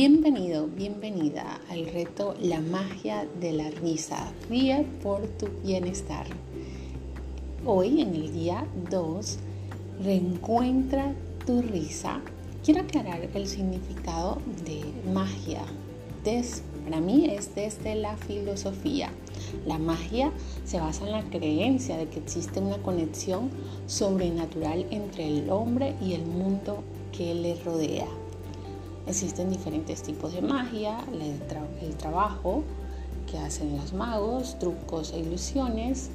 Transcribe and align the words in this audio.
Bienvenido, 0.00 0.68
bienvenida 0.68 1.60
al 1.68 1.86
reto 1.86 2.36
La 2.40 2.60
magia 2.60 3.26
de 3.40 3.50
la 3.50 3.68
risa. 3.68 4.32
Ríe 4.48 4.86
por 5.02 5.26
tu 5.26 5.48
bienestar. 5.64 6.24
Hoy, 7.66 8.00
en 8.00 8.14
el 8.14 8.32
día 8.32 8.64
2, 8.92 9.38
reencuentra 10.04 11.12
tu 11.44 11.62
risa. 11.62 12.20
Quiero 12.64 12.82
aclarar 12.82 13.28
el 13.34 13.46
significado 13.48 14.38
de 14.64 14.84
magia. 15.12 15.62
para 16.84 17.00
mí 17.00 17.26
es 17.30 17.56
desde 17.56 17.96
la 17.96 18.16
filosofía. 18.18 19.10
La 19.66 19.78
magia 19.78 20.30
se 20.64 20.78
basa 20.78 21.06
en 21.06 21.10
la 21.10 21.24
creencia 21.24 21.96
de 21.96 22.06
que 22.06 22.20
existe 22.20 22.60
una 22.60 22.78
conexión 22.78 23.50
sobrenatural 23.88 24.86
entre 24.92 25.26
el 25.26 25.50
hombre 25.50 25.96
y 26.00 26.12
el 26.12 26.24
mundo 26.24 26.84
que 27.10 27.34
le 27.34 27.56
rodea. 27.64 28.06
Existen 29.08 29.48
diferentes 29.48 30.02
tipos 30.02 30.34
de 30.34 30.42
magia, 30.42 30.98
el, 31.10 31.96
trabajo 31.96 32.62
que 33.30 33.38
hacen 33.38 33.74
los 33.74 33.94
magos, 33.94 34.58
trucos 34.58 35.14
e 35.14 35.20
ilusiones, 35.20 36.10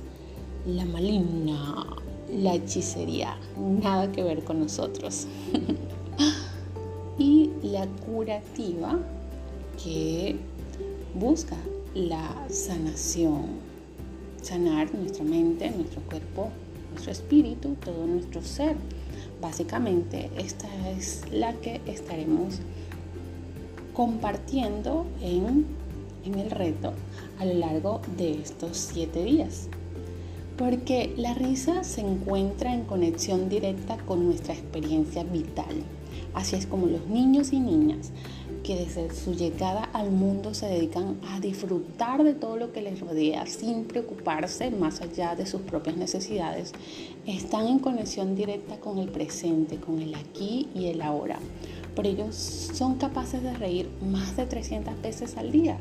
la 0.67 0.85
maligna, 0.85 1.87
la 2.31 2.53
hechicería, 2.53 3.35
nada 3.57 4.11
que 4.11 4.21
ver 4.21 4.43
con 4.43 4.59
nosotros. 4.59 5.25
y 7.17 7.49
la 7.63 7.87
curativa 8.05 8.99
que 9.83 10.35
busca 11.15 11.57
la 11.95 12.45
sanación, 12.47 13.45
sanar 14.43 14.93
nuestra 14.93 15.23
mente, 15.23 15.71
nuestro 15.71 15.99
cuerpo, 16.03 16.49
nuestro 16.91 17.11
espíritu, 17.11 17.75
todo 17.83 18.05
nuestro 18.05 18.43
ser. 18.43 18.75
Básicamente 19.41 20.29
esta 20.37 20.67
es 20.91 21.23
la 21.31 21.53
que 21.53 21.81
estaremos 21.85 22.59
compartiendo 23.93 25.05
en, 25.21 25.65
el 26.25 26.49
reto 26.49 26.93
a 27.39 27.45
lo 27.45 27.53
largo 27.53 28.01
de 28.17 28.41
estos 28.41 28.77
siete 28.77 29.23
días. 29.23 29.67
Porque 30.57 31.13
la 31.17 31.33
risa 31.33 31.83
se 31.83 32.01
encuentra 32.01 32.73
en 32.73 32.83
conexión 32.83 33.49
directa 33.49 33.97
con 33.97 34.25
nuestra 34.25 34.53
experiencia 34.53 35.23
vital. 35.23 35.83
Así 36.33 36.55
es 36.55 36.65
como 36.65 36.87
los 36.87 37.05
niños 37.07 37.53
y 37.53 37.59
niñas 37.59 38.11
que 38.63 38.77
desde 38.77 39.13
su 39.13 39.33
llegada 39.33 39.83
al 39.91 40.09
mundo 40.09 40.53
se 40.53 40.67
dedican 40.67 41.17
a 41.27 41.41
disfrutar 41.41 42.23
de 42.23 42.33
todo 42.33 42.55
lo 42.55 42.71
que 42.71 42.81
les 42.81 42.99
rodea 43.01 43.45
sin 43.45 43.83
preocuparse 43.83 44.71
más 44.71 45.01
allá 45.01 45.35
de 45.35 45.45
sus 45.45 45.61
propias 45.61 45.97
necesidades, 45.97 46.71
están 47.25 47.67
en 47.67 47.79
conexión 47.79 48.35
directa 48.35 48.79
con 48.79 48.99
el 48.99 49.09
presente, 49.09 49.77
con 49.77 50.01
el 50.01 50.15
aquí 50.15 50.69
y 50.73 50.85
el 50.85 51.01
ahora 51.01 51.39
pero 51.95 52.09
ellos 52.09 52.35
son 52.35 52.95
capaces 52.95 53.43
de 53.43 53.53
reír 53.53 53.89
más 54.01 54.35
de 54.35 54.45
300 54.45 55.01
veces 55.01 55.37
al 55.37 55.51
día. 55.51 55.77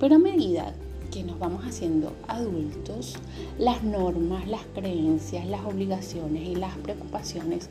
Pero 0.00 0.16
a 0.16 0.18
medida 0.18 0.74
que 1.12 1.22
nos 1.22 1.38
vamos 1.38 1.64
haciendo 1.64 2.14
adultos, 2.26 3.16
las 3.58 3.84
normas, 3.84 4.48
las 4.48 4.62
creencias, 4.74 5.46
las 5.46 5.64
obligaciones 5.64 6.48
y 6.48 6.54
las 6.54 6.74
preocupaciones 6.78 7.68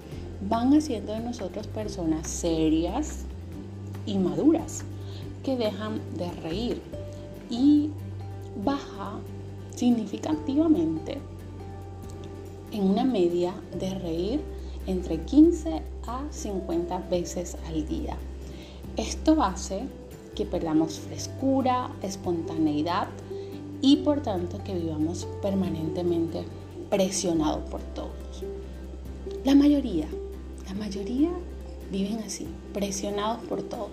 van 0.48 0.74
haciendo 0.74 1.14
de 1.14 1.22
nosotros 1.22 1.68
personas 1.68 2.28
serias 2.28 3.26
y 4.06 4.18
maduras 4.18 4.84
que 5.44 5.58
dejan 5.58 6.00
de 6.18 6.32
reír 6.44 6.82
y 7.50 7.90
baja 8.64 9.20
significativamente 9.76 11.18
en 12.72 12.84
una 12.84 13.04
media 13.04 13.54
de 13.78 13.96
reír 13.96 14.42
entre 14.88 15.22
15 15.22 15.81
a 16.12 16.24
50 16.32 16.98
veces 17.10 17.58
al 17.68 17.88
día. 17.88 18.18
Esto 18.98 19.42
hace 19.42 19.84
que 20.36 20.46
perdamos 20.46 21.00
frescura, 21.00 21.90
espontaneidad 22.02 23.08
y 23.82 23.98
por 23.98 24.22
tanto 24.22 24.64
que 24.64 24.76
vivamos 24.76 25.28
permanentemente 25.42 26.44
presionados 26.90 27.70
por 27.70 27.82
todos. 27.82 28.12
La 29.46 29.56
mayoría, 29.56 30.08
la 30.68 30.74
mayoría 30.74 31.30
viven 31.92 32.20
así, 32.20 32.48
presionados 32.74 33.44
por 33.46 33.64
todo. 33.64 33.90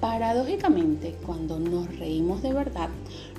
Paradójicamente, 0.00 1.16
cuando 1.26 1.58
nos 1.58 1.98
reímos 1.98 2.42
de 2.42 2.52
verdad, 2.52 2.88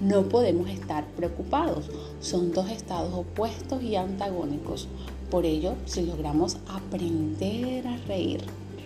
no 0.02 0.24
podemos 0.24 0.70
estar 0.70 1.06
preocupados. 1.12 1.90
Son 2.20 2.52
dos 2.52 2.70
estados 2.70 3.14
opuestos 3.14 3.82
y 3.82 3.96
antagónicos. 3.96 4.90
Por 5.30 5.46
ello, 5.46 5.76
si 5.86 6.04
logramos 6.04 6.58
aprender 6.68 7.86
a 7.86 7.98
reír, 8.08 8.42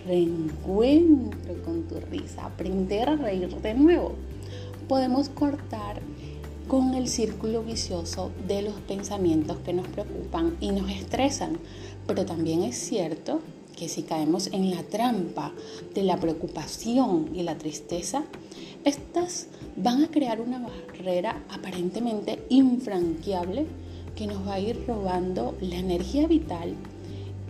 reencuentro 0.06 1.62
con 1.64 1.84
tu 1.84 1.98
risa, 2.10 2.44
aprender 2.44 3.08
a 3.08 3.16
reír 3.16 3.48
de 3.62 3.74
nuevo, 3.74 4.12
podemos 4.86 5.30
cortar 5.30 6.02
con 6.68 6.94
el 6.94 7.08
círculo 7.08 7.62
vicioso 7.62 8.30
de 8.46 8.62
los 8.62 8.74
pensamientos 8.74 9.58
que 9.64 9.72
nos 9.72 9.88
preocupan 9.88 10.56
y 10.60 10.70
nos 10.70 10.90
estresan. 10.90 11.58
Pero 12.06 12.26
también 12.26 12.62
es 12.62 12.76
cierto 12.76 13.40
que 13.76 13.88
si 13.88 14.02
caemos 14.02 14.48
en 14.48 14.70
la 14.70 14.82
trampa 14.82 15.52
de 15.94 16.02
la 16.02 16.18
preocupación 16.18 17.30
y 17.34 17.42
la 17.42 17.56
tristeza, 17.56 18.24
estas 18.84 19.46
van 19.76 20.04
a 20.04 20.10
crear 20.10 20.40
una 20.40 20.60
barrera 20.60 21.42
aparentemente 21.48 22.44
infranqueable 22.50 23.66
que 24.16 24.26
nos 24.26 24.46
va 24.46 24.54
a 24.54 24.60
ir 24.60 24.84
robando 24.86 25.56
la 25.60 25.76
energía 25.76 26.26
vital 26.26 26.74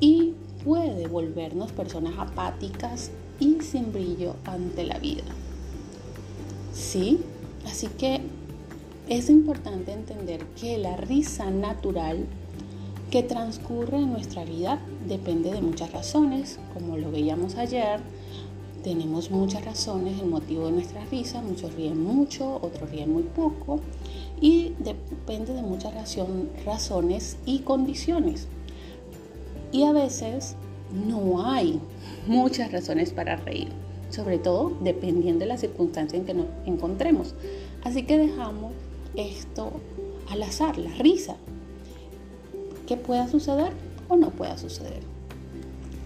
y 0.00 0.34
puede 0.64 1.06
volvernos 1.08 1.72
personas 1.72 2.14
apáticas 2.18 3.10
y 3.38 3.60
sin 3.60 3.92
brillo 3.92 4.36
ante 4.44 4.84
la 4.84 4.98
vida. 4.98 5.24
¿Sí? 6.72 7.20
Así 7.66 7.88
que 7.88 8.20
es 9.08 9.28
importante 9.28 9.92
entender 9.92 10.44
que 10.60 10.78
la 10.78 10.96
risa 10.96 11.50
natural 11.50 12.26
que 13.10 13.22
transcurre 13.22 13.98
en 13.98 14.12
nuestra 14.12 14.44
vida 14.44 14.80
depende 15.06 15.52
de 15.52 15.60
muchas 15.60 15.92
razones, 15.92 16.58
como 16.72 16.96
lo 16.96 17.10
veíamos 17.10 17.56
ayer. 17.56 18.00
Tenemos 18.84 19.30
muchas 19.30 19.64
razones, 19.64 20.20
el 20.20 20.26
motivo 20.26 20.66
de 20.66 20.72
nuestra 20.72 21.02
risa, 21.06 21.40
muchos 21.40 21.74
ríen 21.74 22.04
mucho, 22.04 22.56
otros 22.56 22.90
ríen 22.90 23.14
muy 23.14 23.22
poco 23.22 23.80
y 24.42 24.74
depende 24.78 25.54
de 25.54 25.62
muchas 25.62 25.94
razones 26.66 27.38
y 27.46 27.60
condiciones. 27.60 28.46
Y 29.72 29.84
a 29.84 29.92
veces 29.92 30.56
no 30.92 31.50
hay 31.50 31.80
muchas 32.26 32.72
razones 32.72 33.10
para 33.10 33.36
reír, 33.36 33.68
sobre 34.10 34.38
todo 34.38 34.76
dependiendo 34.82 35.40
de 35.40 35.46
la 35.46 35.56
circunstancia 35.56 36.18
en 36.18 36.26
que 36.26 36.34
nos 36.34 36.46
encontremos. 36.66 37.34
Así 37.84 38.02
que 38.02 38.18
dejamos 38.18 38.74
esto 39.16 39.72
al 40.28 40.42
azar, 40.42 40.76
la 40.76 40.92
risa, 40.96 41.36
que 42.86 42.98
pueda 42.98 43.28
suceder 43.28 43.72
o 44.10 44.16
no 44.16 44.28
pueda 44.28 44.58
suceder. 44.58 45.00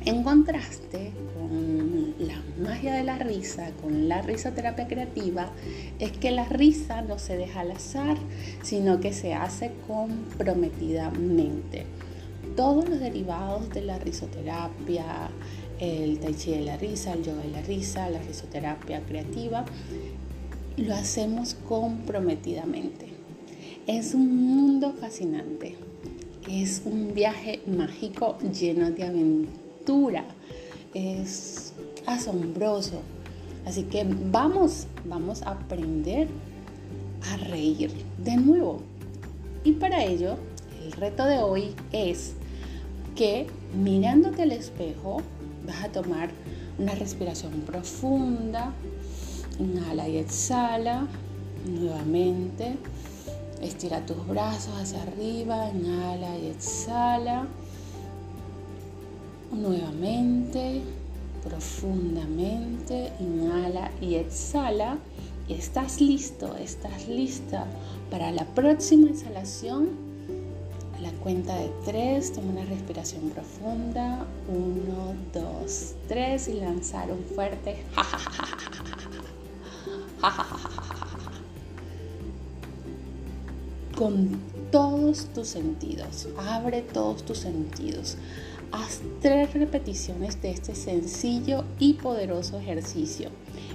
En 0.08 0.22
contraste 0.22 1.12
con 1.34 2.14
la 2.18 2.42
magia 2.58 2.94
de 2.94 3.04
la 3.04 3.18
risa, 3.18 3.72
con 3.82 4.08
la 4.08 4.22
risoterapia 4.22 4.88
creativa, 4.88 5.52
es 5.98 6.12
que 6.12 6.30
la 6.30 6.46
risa 6.46 7.02
no 7.02 7.18
se 7.18 7.36
deja 7.36 7.60
al 7.60 7.72
azar, 7.72 8.16
sino 8.62 9.00
que 9.00 9.12
se 9.12 9.34
hace 9.34 9.70
comprometidamente. 9.86 11.84
Todos 12.56 12.88
los 12.88 13.00
derivados 13.00 13.68
de 13.68 13.82
la 13.82 13.98
risoterapia, 13.98 15.28
el 15.78 16.18
tai 16.20 16.32
chi 16.32 16.52
de 16.52 16.62
la 16.62 16.78
risa, 16.78 17.12
el 17.12 17.22
yoga 17.22 17.42
de 17.42 17.50
la 17.50 17.60
risa, 17.60 18.08
la 18.08 18.22
risoterapia 18.22 19.02
creativa, 19.02 19.66
lo 20.78 20.94
hacemos 20.94 21.52
comprometidamente. 21.68 23.08
Es 23.86 24.14
un 24.14 24.46
mundo 24.46 24.94
fascinante. 24.98 25.76
Es 26.48 26.80
un 26.86 27.12
viaje 27.12 27.60
mágico 27.66 28.38
lleno 28.38 28.90
de 28.90 29.04
es 30.94 31.72
asombroso. 32.06 33.00
Así 33.66 33.84
que 33.84 34.06
vamos, 34.30 34.86
vamos 35.04 35.42
a 35.42 35.52
aprender 35.52 36.28
a 37.32 37.36
reír 37.48 37.90
de 38.18 38.36
nuevo. 38.36 38.82
Y 39.64 39.72
para 39.72 40.04
ello, 40.04 40.36
el 40.84 40.92
reto 40.92 41.24
de 41.24 41.38
hoy 41.38 41.74
es 41.92 42.34
que 43.16 43.46
mirándote 43.74 44.42
al 44.42 44.52
espejo 44.52 45.22
vas 45.66 45.84
a 45.84 45.88
tomar 45.88 46.30
una 46.78 46.94
respiración 46.94 47.52
profunda, 47.62 48.72
inhala 49.58 50.08
y 50.08 50.18
exhala 50.18 51.06
nuevamente. 51.66 52.76
Estira 53.62 54.04
tus 54.06 54.26
brazos 54.26 54.74
hacia 54.80 55.02
arriba, 55.02 55.70
inhala 55.70 56.38
y 56.38 56.46
exhala. 56.46 57.46
Nuevamente, 59.52 60.82
profundamente, 61.44 63.12
inhala 63.20 63.90
y 64.00 64.16
exhala. 64.16 64.98
Y 65.48 65.54
estás 65.54 66.00
listo, 66.00 66.56
estás 66.56 67.08
lista 67.08 67.66
para 68.10 68.30
la 68.30 68.44
próxima 68.44 69.08
exhalación, 69.08 69.88
la 71.00 71.10
cual 71.12 71.28
cuenta 71.28 71.54
de 71.56 71.70
tres, 71.84 72.32
toma 72.32 72.52
una 72.52 72.64
respiración 72.64 73.28
profunda. 73.28 74.24
Uno, 74.48 75.14
dos, 75.34 75.94
tres 76.08 76.48
y 76.48 76.54
lanzar 76.54 77.10
un 77.12 77.22
fuerte. 77.34 77.76
Con 83.94 84.38
todos 84.72 85.26
tus 85.34 85.48
sentidos, 85.48 86.28
abre 86.38 86.80
todos 86.80 87.22
tus 87.24 87.38
sentidos. 87.38 88.16
Haz 88.70 89.00
tres 89.22 89.54
repeticiones 89.54 90.42
de 90.42 90.50
este 90.50 90.74
sencillo 90.74 91.64
y 91.78 91.94
poderoso 91.94 92.58
ejercicio. 92.58 93.30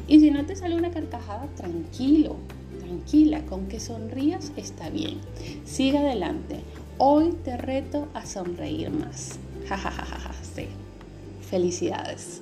Y 0.08 0.20
si 0.20 0.30
no 0.30 0.46
te 0.46 0.56
sale 0.56 0.76
una 0.76 0.92
carcajada, 0.92 1.48
tranquilo, 1.56 2.36
tranquila, 2.80 3.44
con 3.46 3.68
que 3.68 3.80
sonrías 3.80 4.52
está 4.56 4.90
bien. 4.90 5.20
Sigue 5.66 5.98
adelante. 5.98 6.60
Hoy 7.00 7.32
te 7.44 7.58
reto 7.58 8.08
a 8.14 8.26
sonreír 8.26 8.90
más. 8.90 9.40
Ja, 9.68 9.78
ja, 9.78 9.92
ja, 9.92 10.04
ja, 10.04 10.34
sí. 10.44 10.68
Felicidades. 11.50 12.42